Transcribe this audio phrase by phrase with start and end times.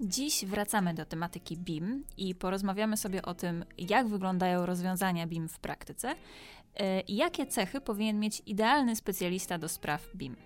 [0.00, 5.58] Dziś wracamy do tematyki BIM i porozmawiamy sobie o tym, jak wyglądają rozwiązania BIM w
[5.58, 6.14] praktyce
[6.74, 10.36] e, i jakie cechy powinien mieć idealny specjalista do spraw BIM.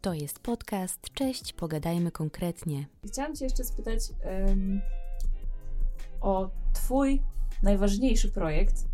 [0.00, 1.00] To jest podcast.
[1.14, 2.86] Cześć, pogadajmy konkretnie.
[3.06, 4.80] Chciałam Cię jeszcze spytać um,
[6.20, 7.22] o Twój
[7.62, 8.84] najważniejszy projekt,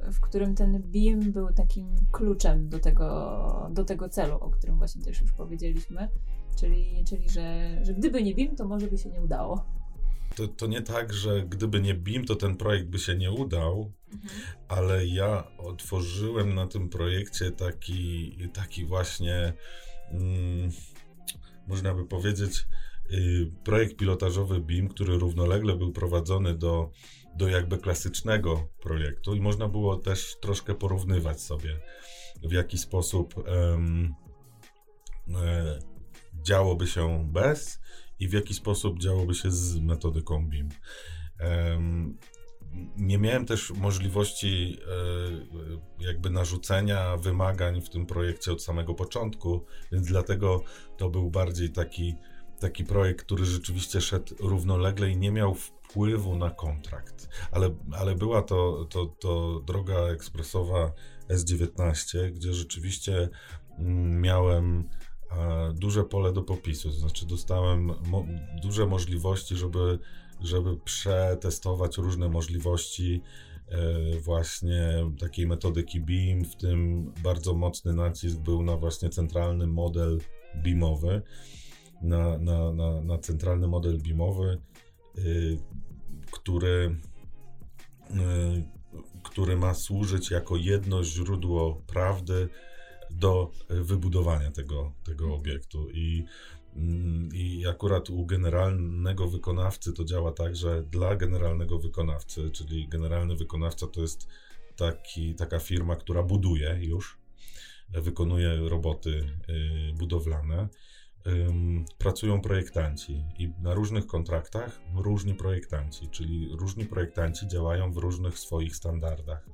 [0.00, 5.02] w którym ten BIM był takim kluczem do tego, do tego celu, o którym właśnie
[5.02, 6.08] też już powiedzieliśmy.
[6.60, 9.64] Czyli, czyli że, że gdyby nie BIM, to może by się nie udało.
[10.36, 13.92] To, to nie tak, że gdyby nie BIM, to ten projekt by się nie udał,
[14.12, 14.30] mhm.
[14.68, 19.52] ale ja otworzyłem na tym projekcie taki, taki właśnie,
[20.10, 20.70] mm,
[21.66, 22.66] można by powiedzieć,
[23.10, 26.90] y, projekt pilotażowy BIM, który równolegle był prowadzony do,
[27.36, 31.78] do jakby klasycznego projektu i można było też troszkę porównywać sobie,
[32.42, 33.34] w jaki sposób.
[33.36, 34.14] Um,
[36.44, 37.80] działoby się bez
[38.18, 40.68] i w jaki sposób działoby się z metodyką BIM.
[42.96, 44.78] Nie miałem też możliwości
[46.00, 50.62] e, jakby narzucenia wymagań w tym projekcie od samego początku, więc dlatego
[50.96, 52.14] to był bardziej taki,
[52.60, 57.28] taki projekt, który rzeczywiście szedł równolegle i nie miał wpływu na kontrakt.
[57.52, 60.92] Ale, ale była to, to, to droga ekspresowa
[61.28, 63.28] S19, gdzie rzeczywiście
[63.78, 64.88] mm, miałem
[65.74, 68.26] duże pole do popisu, to znaczy dostałem mo
[68.62, 69.98] duże możliwości, żeby,
[70.40, 73.22] żeby przetestować różne możliwości
[73.68, 80.20] e, właśnie takiej metodyki BIM, w tym bardzo mocny nacisk był na właśnie centralny model
[80.56, 81.22] BIMowy,
[82.02, 84.58] na, na, na, na centralny model BIMowy,
[85.18, 85.58] y,
[86.30, 86.96] który,
[88.10, 88.14] y,
[89.22, 92.48] który ma służyć jako jedno źródło prawdy,
[93.18, 95.90] do wybudowania tego, tego obiektu.
[95.90, 96.24] I,
[96.76, 103.36] mm, I akurat u generalnego wykonawcy to działa tak, że dla generalnego wykonawcy, czyli generalny
[103.36, 104.28] wykonawca to jest
[104.76, 107.18] taki, taka firma, która buduje już,
[107.88, 110.68] wykonuje roboty y, budowlane.
[111.98, 118.76] Pracują projektanci i na różnych kontraktach różni projektanci, czyli różni projektanci działają w różnych swoich
[118.76, 119.46] standardach.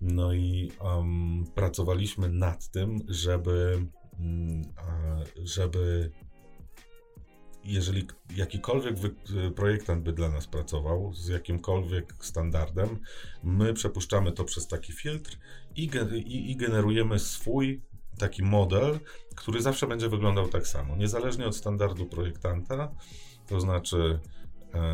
[0.00, 3.86] No i um, pracowaliśmy nad tym, żeby,
[4.18, 4.62] um,
[5.36, 6.10] żeby
[7.64, 8.96] jeżeli jakikolwiek
[9.56, 12.98] projektant by dla nas pracował z jakimkolwiek standardem,
[13.42, 15.38] my przepuszczamy to przez taki filtr
[15.76, 15.90] i,
[16.26, 17.82] i, i generujemy swój
[18.18, 19.00] taki model,
[19.36, 22.94] który zawsze będzie wyglądał tak samo, niezależnie od standardu projektanta.
[23.46, 24.18] To znaczy,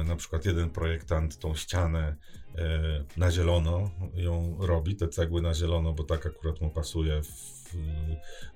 [0.04, 2.16] na przykład jeden projektant tą ścianę
[2.58, 7.74] E, na zielono ją robi, te cegły na zielono, bo tak akurat mu pasuje w,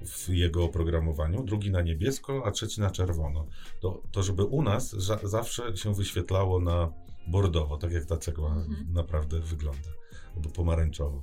[0.01, 3.47] w jego oprogramowaniu, drugi na niebiesko, a trzeci na czerwono.
[3.81, 6.93] To, to żeby u nas za, zawsze się wyświetlało na
[7.27, 8.93] bordowo, tak jak ta cegła mhm.
[8.93, 9.89] naprawdę wygląda,
[10.37, 11.23] albo pomarańczowo.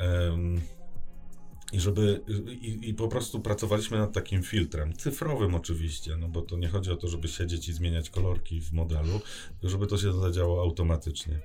[0.00, 0.60] Um,
[1.72, 2.24] i żeby,
[2.60, 6.90] i, i, po prostu pracowaliśmy nad takim filtrem, cyfrowym oczywiście, no bo to nie chodzi
[6.90, 9.20] o to, żeby siedzieć i zmieniać kolorki w modelu,
[9.62, 11.40] żeby to się zadziało automatycznie.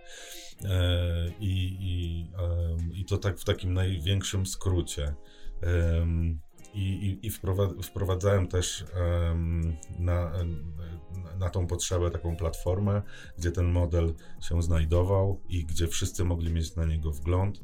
[0.66, 5.16] E, i, i, e, I to tak w takim największym skrócie.
[5.64, 6.08] E,
[6.74, 7.30] i, i
[7.84, 8.86] wprowadzałem też
[10.00, 10.32] na,
[11.38, 13.02] na tą potrzebę taką platformę,
[13.38, 17.62] gdzie ten model się znajdował i gdzie wszyscy mogli mieć na niego wgląd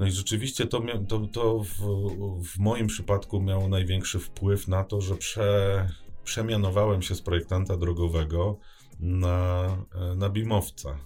[0.00, 1.78] no i rzeczywiście to, to, to w,
[2.44, 5.88] w, moim przypadku miało największy wpływ na to, że prze,
[6.24, 8.58] przemianowałem się z projektanta drogowego
[9.00, 9.66] na,
[10.16, 10.98] na BIMowca,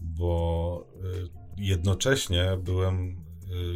[0.00, 3.10] bo y, jednocześnie byłem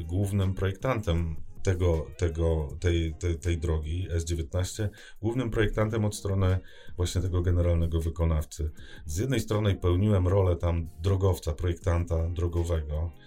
[0.01, 4.89] y, głównym projektantem tego, tego, tej, tej, tej drogi S19,
[5.23, 6.59] głównym projektantem od strony
[6.97, 8.71] właśnie tego generalnego wykonawcy.
[9.05, 13.26] Z jednej strony pełniłem rolę tam drogowca, projektanta drogowego, E,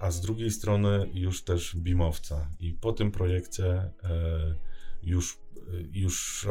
[0.00, 2.50] a z drugiej strony już też BIMowca.
[2.60, 3.90] I po tym projekcie e,
[5.02, 5.38] już,
[5.92, 6.46] już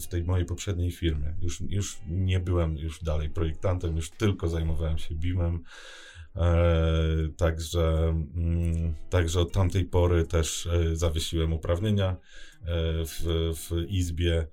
[0.00, 4.98] w tej mojej poprzedniej firmie, już, już nie byłem już dalej projektantem, już tylko zajmowałem
[4.98, 5.64] się BIMem.
[6.36, 6.64] E,
[7.36, 12.16] także, mm, także od tamtej pory też zawiesiłem uprawnienia
[13.06, 14.46] w, w Izbie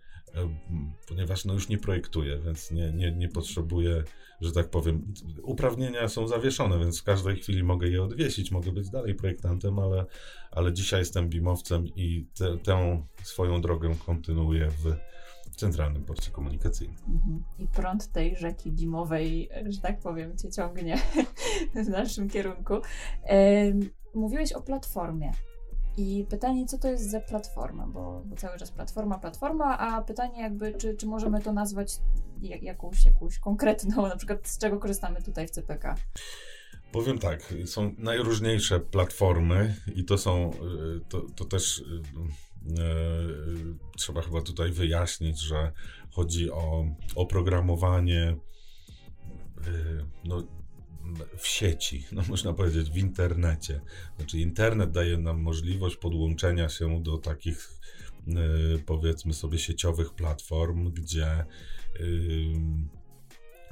[1.07, 4.03] ponieważ no już nie projektuję, więc nie, nie, nie potrzebuję,
[4.41, 5.13] że tak powiem,
[5.43, 10.05] uprawnienia są zawieszone, więc w każdej chwili mogę je odwiesić, mogę być dalej projektantem, ale,
[10.51, 14.95] ale dzisiaj jestem bimowcem i te, tę swoją drogę kontynuuję w
[15.55, 16.97] centralnym porcie komunikacyjnym.
[17.07, 17.43] Mhm.
[17.59, 20.97] I prąd tej rzeki bimowej, że tak powiem, cię ciągnie
[21.85, 22.73] w naszym kierunku.
[24.13, 25.31] Mówiłeś o platformie.
[26.01, 30.41] I pytanie, co to jest za platforma, bo, bo cały czas platforma, platforma, a pytanie
[30.41, 31.97] jakby, czy, czy możemy to nazwać
[32.41, 35.95] jak, jakąś, jakąś konkretną, na przykład z czego korzystamy tutaj w CPK?
[36.91, 40.55] Powiem tak, są najróżniejsze platformy i to są, y,
[41.09, 41.83] to, to też y,
[43.97, 45.71] trzeba chyba tutaj wyjaśnić, że
[46.11, 48.35] chodzi o oprogramowanie
[50.25, 50.43] no,
[51.37, 53.81] w sieci, no można powiedzieć w internecie.
[54.17, 57.81] Znaczy internet daje nam możliwość podłączenia się do takich
[58.85, 61.45] powiedzmy sobie sieciowych platform, gdzie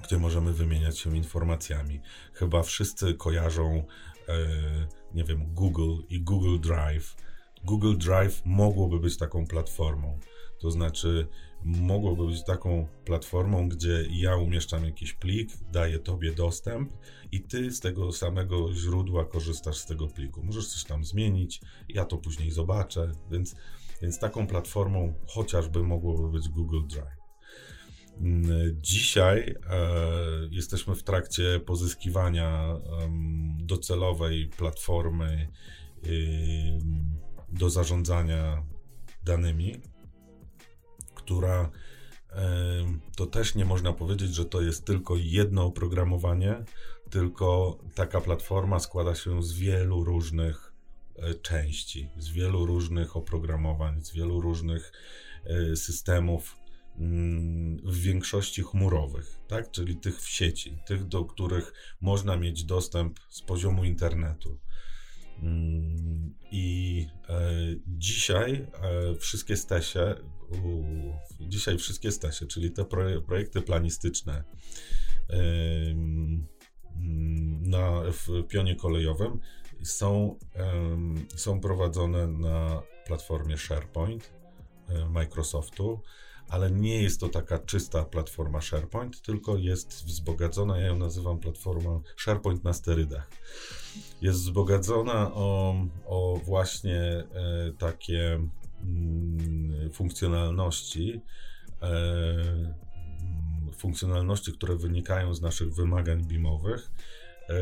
[0.04, 2.00] gdzie możemy wymieniać się informacjami.
[2.34, 3.84] Chyba wszyscy kojarzą,
[4.28, 4.38] e,
[5.14, 7.16] nie wiem, Google i Google Drive.
[7.64, 10.20] Google Drive mogłoby być taką platformą.
[10.60, 11.28] To znaczy,
[11.64, 16.94] mogłoby być taką platformą, gdzie ja umieszczam jakiś plik, daję tobie dostęp
[17.32, 20.44] i ty z tego samego źródła korzystasz z tego pliku.
[20.44, 23.56] Możesz coś tam zmienić, ja to później zobaczę, więc,
[24.02, 27.20] więc taką platformą chociażby mogłoby być Google Drive.
[28.82, 29.80] Dzisiaj e,
[30.52, 32.76] jesteśmy w trakcie pozyskiwania
[33.58, 35.48] docelowej platformy
[37.50, 38.64] do zarządzania
[39.24, 39.76] danymi,
[41.30, 41.70] która
[43.16, 46.64] to też nie można powiedzieć, że to jest tylko jedno oprogramowanie,
[47.10, 50.74] tylko taka platforma składa się z wielu różnych
[51.16, 54.92] e, części, z wielu różnych oprogramowań, z wielu różnych
[55.46, 56.56] e, systemów
[57.84, 59.72] w większości chmurowych, tak?
[59.72, 64.60] czyli tych w sieci, tych, do których można mieć dostęp z poziomu internetu.
[65.42, 67.40] Mm, I e,
[67.88, 68.68] dzisiaj
[69.20, 70.16] wszystkie stesie,
[71.40, 72.86] dzisiaj wszystkie stesie, czyli te
[73.28, 74.44] projekty planistyczne
[77.62, 79.40] na, w pionie kolejowym
[79.84, 80.36] są,
[81.36, 84.34] są prowadzone na platformie SharePoint
[84.90, 86.02] e, Microsoftu
[86.50, 92.02] ale nie jest to taka czysta platforma SharePoint, tylko jest wzbogacona, ja ją nazywam platformą
[92.18, 93.30] SharePoint na sterydach.
[94.22, 95.76] Jest wzbogacona o,
[96.06, 97.26] o właśnie e,
[97.78, 98.40] takie
[99.94, 101.22] funkcjonalności,
[101.82, 102.76] e,
[103.78, 106.92] funkcjonalności, które wynikają z naszych wymagań BIMowych,
[107.50, 107.56] e,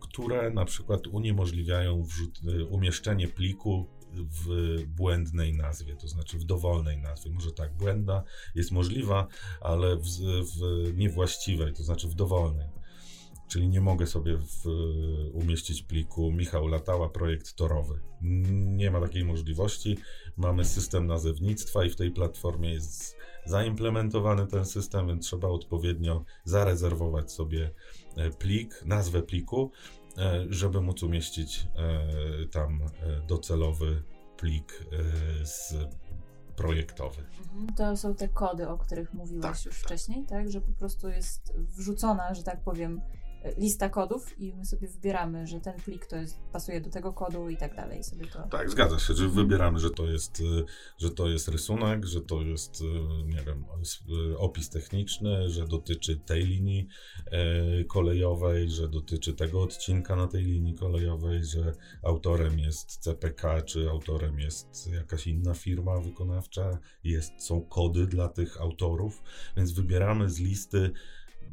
[0.00, 7.30] które na przykład uniemożliwiają wrzut, umieszczenie pliku w błędnej nazwie, to znaczy w dowolnej nazwie.
[7.30, 8.22] Może tak, błędna
[8.54, 9.26] jest możliwa,
[9.60, 10.06] ale w,
[10.56, 12.68] w niewłaściwej, to znaczy w dowolnej.
[13.50, 14.66] Czyli nie mogę sobie w,
[15.32, 18.00] umieścić pliku Michał Latała, projekt torowy.
[18.20, 19.98] Nie ma takiej możliwości.
[20.36, 23.16] Mamy system nazewnictwa i w tej platformie jest
[23.46, 27.70] zaimplementowany ten system, więc trzeba odpowiednio zarezerwować sobie
[28.16, 29.70] e, plik, nazwę pliku
[30.18, 34.02] E, żeby móc umieścić e, tam e, docelowy
[34.36, 34.84] plik
[35.44, 35.74] z
[36.56, 37.22] projektowy.
[37.38, 37.74] Mhm.
[37.76, 39.84] To są te kody, o których mówiłeś tak, już tak.
[39.84, 40.50] wcześniej, tak?
[40.50, 43.00] Że po prostu jest wrzucona, że tak powiem,
[43.58, 47.48] lista kodów i my sobie wybieramy, że ten plik to jest, pasuje do tego kodu
[47.48, 48.04] i tak dalej.
[48.04, 48.42] Sobie to...
[48.42, 50.64] Tak, zgadza się, że wybieramy, że to jest, y,
[50.98, 52.84] że to jest rysunek, że to jest, y,
[53.24, 53.64] nie wiem,
[54.32, 56.88] y, opis techniczny, że dotyczy tej linii
[57.88, 61.72] kolejowej, że dotyczy tego odcinka na tej linii kolejowej, że
[62.02, 68.60] autorem jest CPK, czy autorem jest jakaś inna firma wykonawcza, jest, są kody dla tych
[68.60, 69.22] autorów,
[69.56, 70.92] więc wybieramy z listy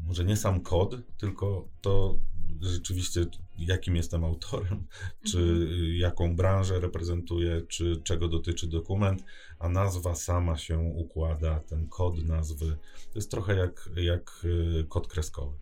[0.06, 2.20] może nie sam kod, tylko to
[2.62, 3.26] rzeczywiście
[3.58, 4.88] jakim jestem autorem,
[5.32, 5.96] czy mhm.
[5.96, 9.24] jaką branżę reprezentuję, czy czego dotyczy dokument,
[9.60, 12.78] a nazwa sama się układa, ten kod nazwy.
[13.14, 15.58] To jest trochę jak, jak y, kod kreskowy.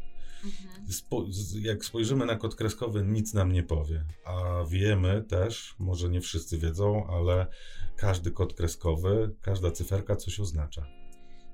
[0.45, 0.91] Mhm.
[0.91, 1.25] Spo,
[1.61, 6.57] jak spojrzymy na kod kreskowy, nic nam nie powie, a wiemy też, może nie wszyscy
[6.57, 7.47] wiedzą, ale
[7.95, 10.85] każdy kod kreskowy, każda cyferka coś oznacza.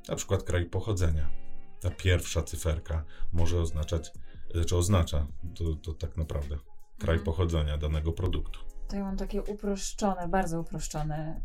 [0.07, 1.50] Na przykład kraj pochodzenia
[1.81, 4.11] ta pierwsza cyferka może oznaczać,
[4.67, 6.57] czy oznacza to, to tak naprawdę
[6.99, 7.25] kraj mhm.
[7.25, 8.59] pochodzenia danego produktu.
[8.87, 11.41] To ja mam takie uproszczone, bardzo uproszczone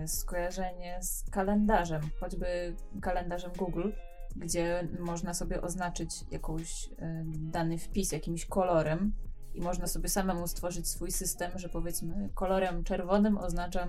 [0.00, 3.90] yy, skojarzenie z kalendarzem, choćby kalendarzem Google,
[4.36, 6.96] gdzie można sobie oznaczyć jakąś yy,
[7.26, 9.12] dany wpis jakimś kolorem
[9.54, 13.88] i można sobie samemu stworzyć swój system, że powiedzmy kolorem czerwonym oznaczam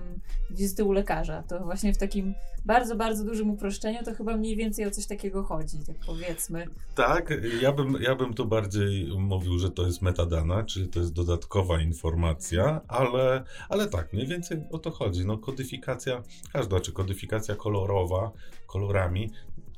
[0.50, 1.42] wizyty u lekarza.
[1.42, 5.42] To właśnie w takim bardzo, bardzo dużym uproszczeniu to chyba mniej więcej o coś takiego
[5.42, 6.66] chodzi, tak powiedzmy.
[6.94, 11.12] Tak, ja bym, ja bym tu bardziej mówił, że to jest metadana, czyli to jest
[11.12, 15.26] dodatkowa informacja, ale, ale tak, mniej więcej o to chodzi.
[15.26, 18.30] No kodyfikacja, każda, czy kodyfikacja kolorowa,
[18.66, 19.30] kolorami,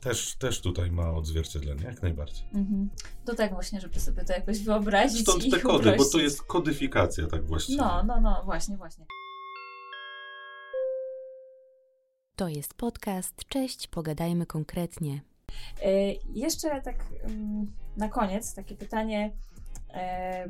[0.07, 2.49] też, też tutaj ma odzwierciedlenie, jak najbardziej.
[2.55, 2.91] Mhm.
[3.25, 5.23] To tak właśnie, żeby sobie to jakoś wyobrazić.
[5.23, 5.99] Stąd te kody, uprościć.
[5.99, 7.79] bo to jest kodyfikacja, tak właściwie.
[7.79, 9.07] No, no, no, właśnie, właśnie.
[12.37, 13.35] To jest podcast.
[13.49, 15.21] Cześć, pogadajmy konkretnie.
[15.83, 19.33] E, jeszcze tak mm, na koniec takie pytanie
[19.91, 20.49] e,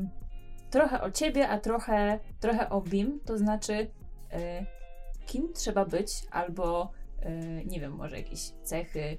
[0.70, 3.90] trochę o ciebie, a trochę, trochę o BIM, to znaczy
[4.32, 4.66] e,
[5.26, 6.92] kim trzeba być albo
[7.66, 9.18] nie wiem, może jakieś cechy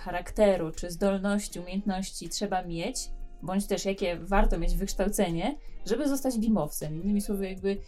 [0.00, 2.96] charakteru czy zdolności, umiejętności trzeba mieć,
[3.42, 7.02] bądź też jakie warto mieć wykształcenie, żeby zostać BIMowcem.
[7.02, 7.80] Innymi słowy, jakby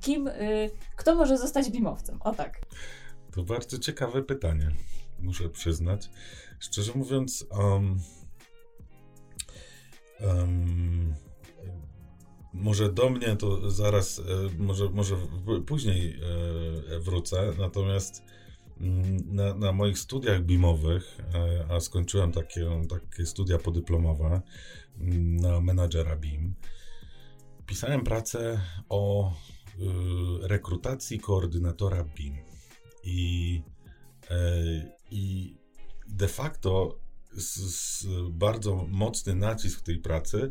[0.00, 0.32] kim, e,
[0.96, 2.22] kto może zostać BIMowcem?
[2.22, 2.60] O tak.
[3.32, 4.70] To bardzo ciekawe pytanie,
[5.18, 6.10] muszę przyznać.
[6.58, 8.00] Szczerze mówiąc, um,
[10.20, 11.14] um,
[12.52, 14.22] może do mnie to zaraz, e,
[14.58, 15.16] może, może
[15.66, 16.20] później
[16.90, 18.24] e, wrócę, natomiast
[19.26, 24.40] na, na moich studiach BIMowych, e, a skończyłem takie, takie studia podyplomowe
[25.00, 26.54] mm, na menadżera BIM,
[27.66, 29.32] pisałem pracę o
[30.42, 32.36] rekrutacji koordynatora BIM.
[33.04, 33.62] I,
[35.10, 35.54] i
[36.08, 36.98] de facto
[37.32, 40.50] z, z bardzo mocny nacisk tej pracy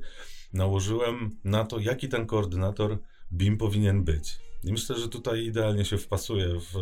[0.53, 2.99] nałożyłem na to, jaki ten koordynator
[3.31, 4.39] BIM powinien być.
[4.63, 6.73] I myślę, że tutaj idealnie się wpasuje w,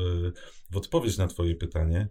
[0.72, 2.07] w odpowiedź na Twoje pytanie,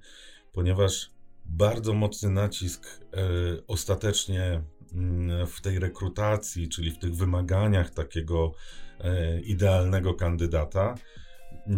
[0.52, 1.10] ponieważ
[1.44, 3.18] bardzo mocny nacisk e,
[3.66, 8.54] ostatecznie mm, w tej rekrutacji, czyli w tych wymaganiach takiego
[9.00, 10.94] e, idealnego kandydata,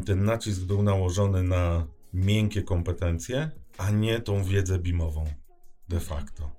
[0.06, 5.24] ten nacisk był nałożony na miękkie kompetencje, a nie tą wiedzę BIMową
[5.88, 6.50] de facto.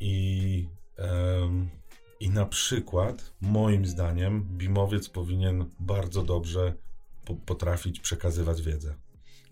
[0.00, 0.68] I
[2.20, 6.74] i na przykład, moim zdaniem, bimowiec powinien bardzo dobrze
[7.24, 8.94] po potrafić przekazywać wiedzę.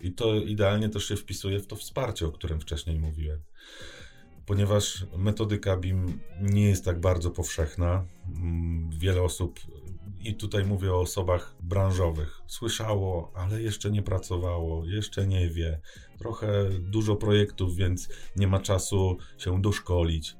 [0.01, 3.39] I to idealnie też się wpisuje w to wsparcie, o którym wcześniej mówiłem.
[4.45, 8.05] Ponieważ metodyka BIM nie jest tak bardzo powszechna,
[8.35, 9.59] mm, wiele osób,
[10.19, 15.79] i tutaj mówię o osobach branżowych, słyszało, ale jeszcze nie pracowało, jeszcze nie wie.
[16.17, 20.35] Trochę dużo projektów, więc nie ma czasu się doszkolić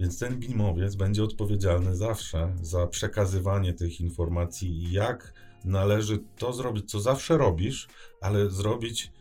[0.00, 6.90] więc ten bimowiec będzie odpowiedzialny zawsze za przekazywanie tych informacji i jak należy to zrobić,
[6.90, 7.88] co zawsze robisz,
[8.20, 9.12] ale zrobić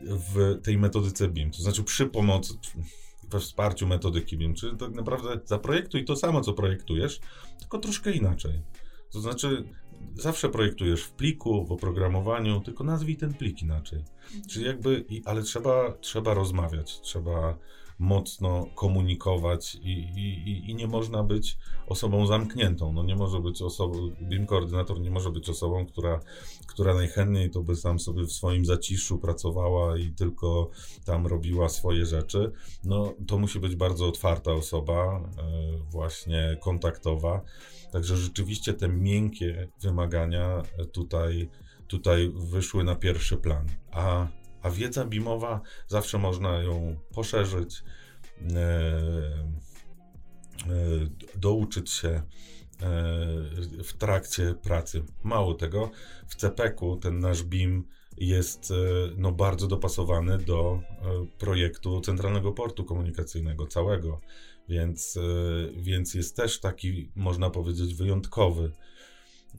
[0.00, 1.50] w tej metodyce BIM.
[1.50, 2.54] To znaczy przy pomocy,
[3.28, 4.54] we wsparciu metodyki BIM.
[4.54, 7.20] Czyli tak naprawdę zaprojektuj to samo, co projektujesz,
[7.58, 8.62] tylko troszkę inaczej.
[9.10, 9.64] To znaczy
[10.14, 14.04] zawsze projektujesz w pliku, w oprogramowaniu, tylko nazwij ten plik inaczej.
[14.50, 17.58] Czyli jakby, ale trzeba, trzeba rozmawiać, trzeba
[17.98, 22.92] mocno komunikować i, i, i nie można być osobą zamkniętą.
[22.92, 26.20] No nie może być osobą, BIM koordynator nie może być osobą, która,
[26.66, 30.70] która najchętniej to by tam sobie w swoim zaciszu pracowała i tylko
[31.04, 32.52] tam robiła swoje rzeczy.
[32.84, 37.42] No to musi być bardzo otwarta osoba, e, właśnie kontaktowa.
[37.92, 41.48] Także rzeczywiście te miękkie wymagania tutaj,
[41.86, 43.66] tutaj wyszły na pierwszy plan.
[43.90, 44.28] A
[44.62, 47.84] a wiedza BIMowa zawsze można ją poszerzyć,
[48.40, 48.62] e, e,
[51.34, 52.22] douczyć się e,
[53.84, 55.04] w trakcie pracy.
[55.22, 55.90] Mało tego,
[56.28, 57.84] w CPK-u ten nasz BIM
[58.16, 58.74] jest e,
[59.16, 64.20] no, bardzo dopasowany do e, projektu Centralnego Portu Komunikacyjnego, całego,
[64.68, 65.18] więc,
[65.76, 68.72] więc jest też taki, można powiedzieć, wyjątkowy.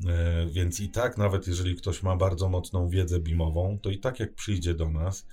[0.07, 4.19] E, więc i tak, nawet jeżeli ktoś ma bardzo mocną wiedzę BIMową, to i tak
[4.19, 5.27] jak przyjdzie do nas,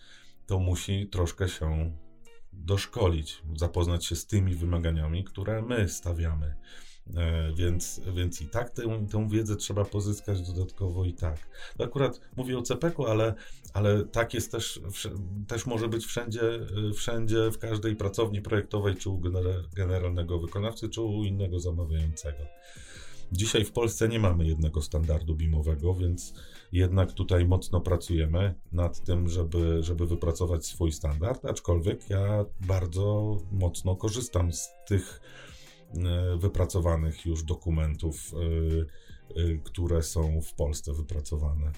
[0.47, 1.93] to musi troszkę się
[2.53, 6.55] doszkolić, zapoznać się z tymi wymaganiami, które my stawiamy.
[7.17, 11.49] E, więc, więc i tak tę, tę wiedzę trzeba pozyskać dodatkowo i tak.
[11.79, 13.35] To akurat mówię o CPK-u, ale,
[13.75, 14.81] ale tak jest też,
[15.49, 16.41] też może być wszędzie,
[16.95, 19.23] wszędzie, w każdej pracowni projektowej, czy u
[19.77, 22.39] generalnego wykonawcy, czy u innego zamawiającego.
[23.33, 26.35] Dzisiaj w Polsce nie mamy jednego standardu BIMowego, więc
[26.73, 33.97] jednak tutaj mocno pracujemy nad tym, żeby, żeby wypracować swój standard, aczkolwiek ja bardzo mocno
[33.97, 35.21] korzystam z tych
[35.95, 41.73] e, wypracowanych już dokumentów, e, e, które są w Polsce wypracowane.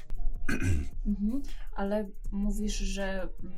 [1.06, 1.42] Mhm,
[1.75, 3.52] ale mówisz, że mm,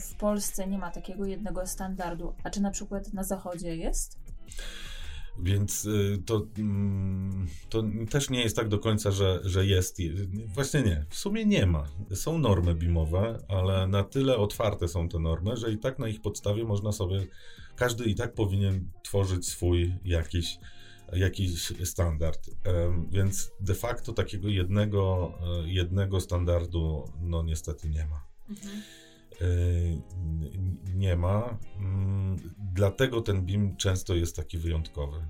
[0.00, 4.18] w Polsce nie ma takiego jednego standardu, a czy na przykład na Zachodzie jest?
[5.42, 9.98] Więc y, to, mm, to też nie jest tak do końca, że, że jest.
[10.54, 11.04] Właśnie nie.
[11.10, 11.86] W sumie nie ma.
[12.14, 16.20] Są normy BIMowe, ale na tyle otwarte są te normy, że i tak na ich
[16.20, 17.26] podstawie można sobie,
[17.76, 20.58] każdy i tak powinien tworzyć swój jakiś,
[21.12, 22.50] jakiś standard.
[23.10, 25.32] Więc de facto takiego jednego,
[25.64, 28.24] e, jednego standardu, no niestety nie ma.
[28.50, 28.82] Mhm.
[29.42, 30.02] Y,
[30.94, 31.58] nie ma.
[32.78, 35.20] Dlatego ten BIM często jest taki wyjątkowy,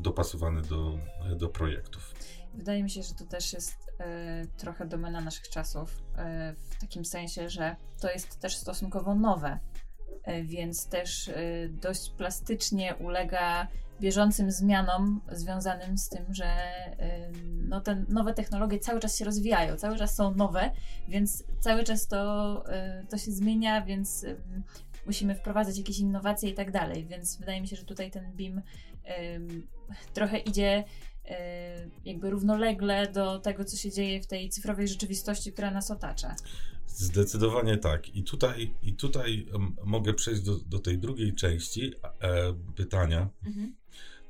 [0.00, 0.98] dopasowany do,
[1.36, 2.14] do projektów.
[2.54, 7.04] Wydaje mi się, że to też jest e, trochę domena naszych czasów, e, w takim
[7.04, 9.58] sensie, że to jest też stosunkowo nowe,
[10.22, 11.30] e, więc też
[11.70, 13.68] dość plastycznie ulega
[14.00, 16.56] bieżącym zmianom związanym z tym, że
[17.68, 20.70] no, te nowe technologie cały czas się rozwijają, cały czas są nowe,
[21.08, 22.64] więc cały czas to,
[23.10, 24.26] to się zmienia, więc
[25.08, 28.62] musimy wprowadzać jakieś innowacje i tak dalej, więc wydaje mi się, że tutaj ten BIM
[30.14, 30.84] trochę idzie
[31.24, 36.36] e, jakby równolegle do tego, co się dzieje w tej cyfrowej rzeczywistości, która nas otacza.
[36.86, 38.16] Zdecydowanie tak.
[38.16, 39.46] I tutaj, i tutaj
[39.84, 43.28] mogę przejść do, do tej drugiej części e, pytania,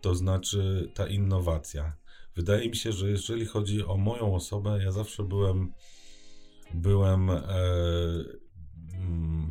[0.01, 1.97] to znaczy ta innowacja.
[2.37, 5.73] Wydaje mi się, że jeżeli chodzi o moją osobę, ja zawsze byłem,
[6.75, 7.41] byłem, e,
[8.95, 9.48] mm,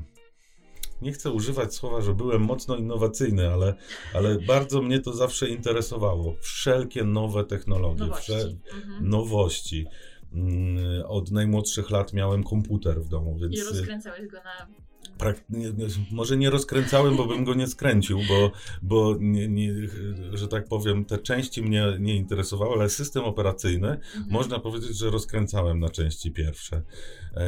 [1.01, 3.73] nie chcę używać słowa, że byłem mocno innowacyjny, ale,
[4.13, 6.35] ale bardzo mnie to zawsze interesowało.
[6.41, 8.31] Wszelkie nowe technologie, Nowości.
[8.31, 9.09] wsze- Mhm.
[9.09, 9.85] nowości.
[10.33, 10.77] Mm,
[11.07, 14.67] Od najmłodszych lat miałem komputer w domu, więc I rozkręcałeś go na...
[15.17, 18.51] prak- nie, nie, może nie rozkręcałem, bo bym go nie skręcił, bo,
[18.81, 19.71] bo nie,
[20.33, 24.25] że tak powiem, te części mnie nie interesowały, ale system operacyjny Mhm.
[24.29, 26.81] można powiedzieć, że rozkręcałem na części pierwsze.
[27.33, 27.47] E,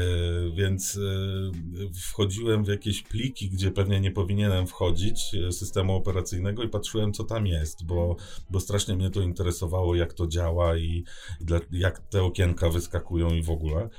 [0.56, 6.70] więc e, wchodziłem w jakieś pliki, gdzie pewnie nie powinienem wchodzić e, systemu operacyjnego i
[6.70, 8.16] patrzyłem, co tam jest, bo,
[8.50, 11.04] bo strasznie mnie to interesowało, jak to działa i,
[11.42, 13.90] i dla, jak te okienka wyskakują i w ogóle.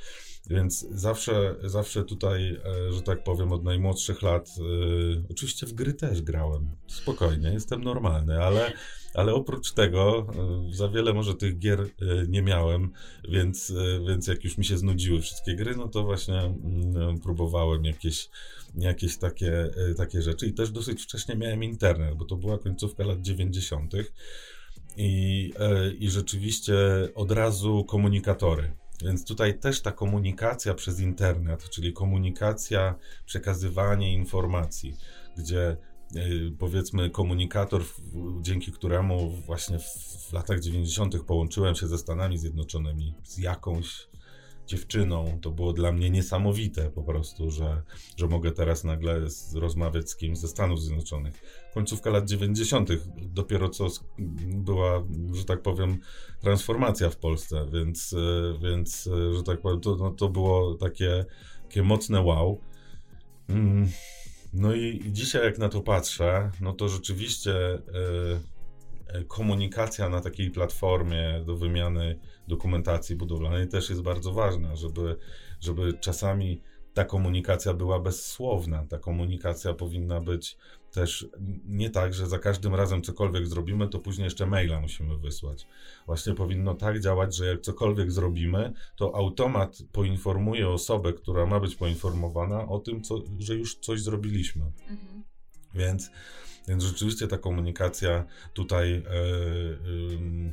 [0.50, 5.94] Więc zawsze, zawsze tutaj, e, że tak powiem, od najmłodszych lat, e, oczywiście w gry
[5.94, 6.70] też grałem.
[6.86, 8.72] Spokojnie, jestem normalny, ale,
[9.14, 10.26] ale oprócz tego
[10.70, 11.88] e, za wiele może tych gier
[12.28, 12.90] nie miałem,
[13.28, 13.72] więc,
[14.08, 18.28] więc jak już mi się znudziły wszystkie gry, no to właśnie mm, próbowałem jakieś,
[18.74, 20.46] jakieś takie, takie rzeczy.
[20.46, 23.92] I też dosyć wcześnie miałem internet, bo to była końcówka lat 90.
[24.96, 25.52] I,
[25.98, 26.74] I rzeczywiście
[27.14, 28.72] od razu komunikatory.
[29.02, 32.94] Więc tutaj też ta komunikacja przez internet, czyli komunikacja,
[33.26, 34.96] przekazywanie informacji,
[35.36, 35.76] gdzie
[36.16, 37.82] y, powiedzmy komunikator,
[38.40, 39.78] dzięki któremu właśnie
[40.28, 41.22] w latach 90.
[41.22, 44.09] połączyłem się ze Stanami Zjednoczonymi z jakąś
[44.70, 45.38] dziewczyną.
[45.42, 47.82] To było dla mnie niesamowite po prostu, że,
[48.16, 49.20] że mogę teraz nagle
[49.54, 51.34] rozmawiać z kimś ze Stanów Zjednoczonych.
[51.74, 52.88] Końcówka lat 90.
[53.18, 53.88] dopiero co
[54.46, 55.98] była, że tak powiem,
[56.40, 61.24] transformacja w Polsce, więc, e, więc e, że tak powiem, to, no, to było takie,
[61.62, 62.60] takie mocne wow.
[63.48, 63.88] Mm,
[64.52, 67.80] No i, i dzisiaj jak na to patrzę, no to rzeczywiście e,
[69.28, 75.16] komunikacja na takiej platformie do wymiany dokumentacji budowlanej też jest bardzo ważna, żeby,
[75.60, 76.62] żeby czasami
[76.94, 78.86] ta komunikacja była bezsłowna.
[78.86, 80.56] Ta komunikacja powinna być
[80.92, 81.28] też
[81.64, 85.66] nie tak, że za każdym razem cokolwiek zrobimy, to później jeszcze maila musimy wysłać.
[86.06, 91.74] Właśnie powinno tak działać, że jak cokolwiek zrobimy, to automat poinformuje osobę, która ma być
[91.74, 94.64] poinformowana o tym, co, że już coś zrobiliśmy.
[94.88, 95.24] Mhm.
[95.74, 96.10] Więc,
[96.68, 99.02] więc rzeczywiście ta komunikacja tutaj, e,
[100.14, 100.52] ym,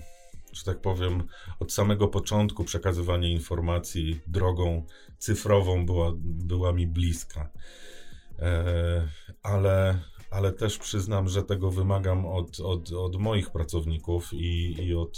[0.53, 1.23] że tak powiem,
[1.59, 4.85] od samego początku przekazywanie informacji drogą
[5.17, 7.49] cyfrową była, była mi bliska.
[8.39, 9.07] E,
[9.43, 9.99] ale,
[10.31, 15.17] ale też przyznam, że tego wymagam od, od, od moich pracowników i, i od.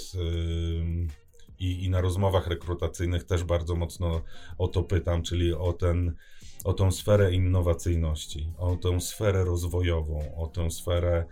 [1.60, 4.22] I, I na rozmowach rekrutacyjnych też bardzo mocno
[4.58, 6.15] o to pytam, czyli o ten,
[6.63, 11.26] o tą sferę innowacyjności, o tą sferę rozwojową, o tę sferę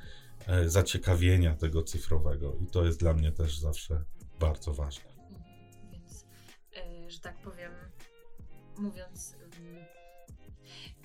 [0.47, 2.55] e, zaciekawienia tego cyfrowego.
[2.61, 4.03] I to jest dla mnie też zawsze
[4.39, 5.11] bardzo ważne.
[5.11, 5.91] Mhm.
[5.91, 6.25] Więc,
[6.75, 7.71] e, że tak powiem,
[8.77, 9.35] mówiąc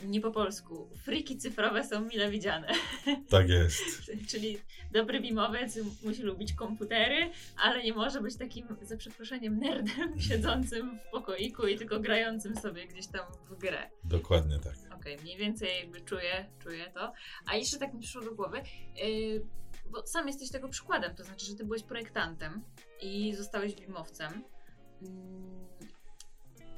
[0.07, 2.69] nie po polsku, friki cyfrowe są mile widziane.
[3.29, 3.83] Tak jest.
[4.31, 4.59] Czyli
[4.93, 7.31] dobry bimowiec musi lubić komputery,
[7.63, 12.87] ale nie może być takim, za przeproszeniem, nerdem siedzącym w pokoiku i tylko grającym sobie
[12.87, 13.91] gdzieś tam w grę.
[14.05, 14.75] Dokładnie tak.
[14.95, 17.13] Okej, mniej więcej jakby czuję, czuję to.
[17.47, 18.63] A jeszcze tak mi przyszło do głowy,
[18.97, 19.47] yy,
[19.91, 22.63] bo sam jesteś tego przykładem, to znaczy, że ty byłeś projektantem
[23.03, 24.45] i zostałeś bimowcem.
[25.03, 25.72] Mm,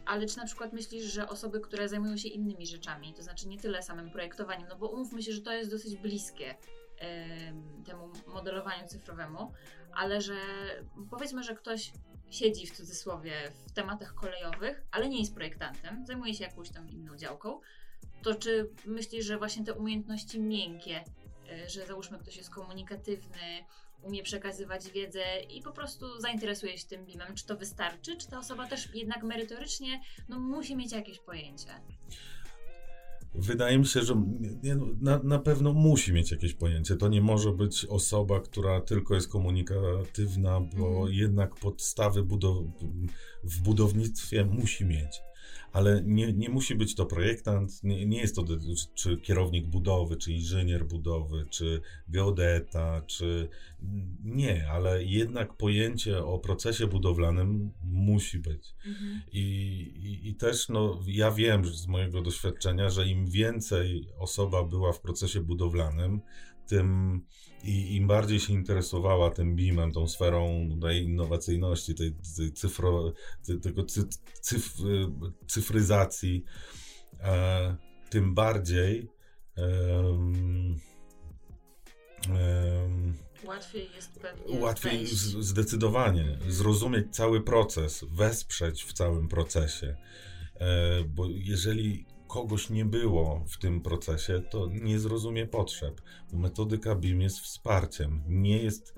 [0.06, 3.58] ale czy na przykład myślisz, że osoby, które zajmują się innymi rzeczami, to znaczy nie
[3.58, 6.54] tyle samym projektowaniem, no bo umówmy się, że to jest dosyć bliskie
[6.98, 9.52] em, temu modelowaniu cyfrowemu,
[9.94, 10.34] ale że
[11.10, 11.92] powiedzmy, że ktoś
[12.30, 13.32] siedzi w cudzysłowie
[13.66, 17.60] w tematach kolejowych, ale nie jest projektantem, zajmuje się jakąś tam inną działką,
[18.22, 21.04] to czy myślisz, że właśnie te umiejętności miękkie,
[21.64, 23.64] y, że załóżmy ktoś jest komunikatywny,
[24.04, 28.38] umie przekazywać wiedzę i po prostu zainteresuje się tym BIM-em, czy to wystarczy, czy ta
[28.38, 31.68] osoba też jednak merytorycznie no, musi mieć jakieś pojęcie?
[33.34, 34.14] wydaje mi się, że
[34.76, 36.96] no, na, na pewno musi mieć jakieś pojęcie.
[36.96, 41.12] To nie może być osoba, która tylko jest komunikatywna, bo mhm.
[41.12, 42.56] jednak podstawy budow
[43.44, 45.22] w budownictwie musi mieć
[45.72, 48.44] ale nie, nie musi być to projektant, nie, nie jest to
[48.94, 53.48] czy kierownik budowy, czy inżynier budowy, czy geodeta, czy
[54.24, 58.74] nie, ale jednak pojęcie o procesie budowlanym musi być.
[58.86, 59.22] Mhm.
[59.32, 59.40] I,
[60.02, 65.00] i, I, też no, ja wiem z mojego doświadczenia, że im więcej osoba była w
[65.00, 66.20] procesie budowlanym,
[66.66, 67.20] tym
[67.64, 73.12] i im bardziej się interesowała tym BIM-em, tą sferą tej innowacyjności, tej, tej cyfro,
[73.62, 74.08] tego cy,
[74.40, 74.74] cyf,
[75.46, 76.44] cyfryzacji,
[77.20, 77.76] e,
[78.10, 79.08] tym bardziej
[83.44, 84.60] Łatwiej jest pewnie.
[84.60, 85.06] Łatwiej
[85.40, 89.96] zdecydowanie zrozumieć cały proces, wesprzeć w całym procesie.
[90.54, 96.00] E, bo jeżeli kogoś nie było w tym procesie, to nie zrozumie potrzeb.
[96.32, 98.94] Metodyka BIM jest wsparciem, nie jest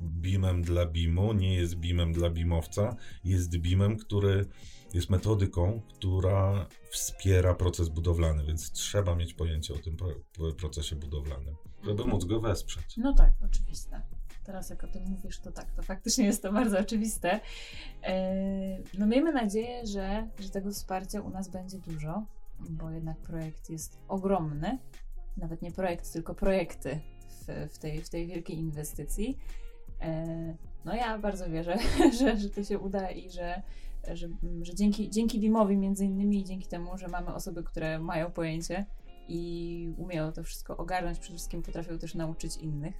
[0.00, 4.46] BIMem dla BIMu, nie jest BIMem dla BIMowca, jest BIMem, który
[4.94, 9.96] jest metodyką, która wspiera proces budowlany, więc trzeba mieć pojęcie o tym
[10.58, 12.96] procesie budowlanym, żeby móc go wesprzeć.
[12.96, 14.02] No tak, oczywiste.
[14.44, 17.40] Teraz jak o tym mówisz, to tak, to faktycznie jest to bardzo oczywiste.
[18.02, 22.26] E, no miejmy nadzieję, że, że tego wsparcia u nas będzie dużo
[22.70, 24.78] bo jednak projekt jest ogromny.
[25.36, 29.38] Nawet nie projekt, tylko projekty w, w, tej, w tej wielkiej inwestycji.
[30.00, 31.78] E, no ja bardzo wierzę,
[32.18, 33.62] że, że to się uda i że,
[34.12, 34.28] że,
[34.62, 38.86] że dzięki, dzięki BIM-owi między innymi i dzięki temu, że mamy osoby, które mają pojęcie
[39.28, 42.94] i umieją to wszystko ogarnąć, przede wszystkim potrafią też nauczyć innych,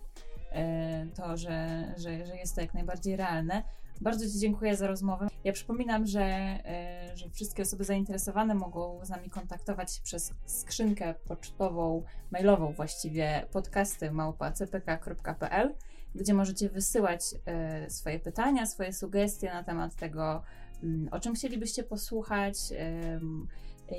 [0.53, 3.63] e, to, że, że, że jest to jak najbardziej realne.
[4.01, 5.29] Bardzo Ci dziękuję za rozmowę.
[5.45, 11.15] Ja przypominam, że, e, że wszystkie osoby zainteresowane mogą z nami kontaktować się przez skrzynkę
[11.15, 15.75] pocztową, mailową właściwie podcasty małpa.cpk.pl,
[16.15, 20.43] gdzie możecie wysyłać e, swoje pytania, swoje sugestie na temat tego,
[20.83, 22.57] mm, o czym chcielibyście posłuchać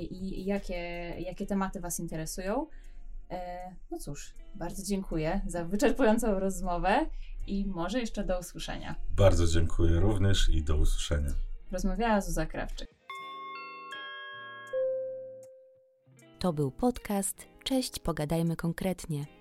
[0.00, 0.74] i jakie,
[1.18, 2.66] jakie tematy Was interesują.
[3.30, 7.06] E, no cóż, bardzo dziękuję za wyczerpującą rozmowę
[7.50, 8.94] i może jeszcze do usłyszenia.
[9.16, 11.30] Bardzo dziękuję również i do usłyszenia.
[11.72, 12.94] Rozmawiała Zuza Krawczyk.
[16.38, 19.39] To był podcast Cześć, pogadajmy konkretnie